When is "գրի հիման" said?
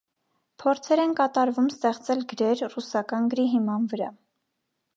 3.35-3.87